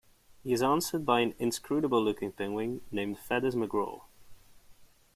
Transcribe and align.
He 0.41 0.51
is 0.51 0.63
answered 0.63 1.05
by 1.05 1.19
an 1.19 1.35
inscrutable 1.37 2.03
looking 2.03 2.31
penguin 2.31 2.81
named 2.89 3.19
Feathers 3.19 3.53
McGraw. 3.53 4.01